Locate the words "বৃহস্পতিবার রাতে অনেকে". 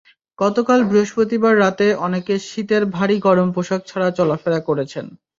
0.89-2.33